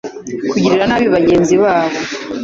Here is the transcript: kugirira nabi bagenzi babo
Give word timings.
kugirira 0.49 0.83
nabi 0.87 1.07
bagenzi 1.15 1.55
babo 1.63 1.97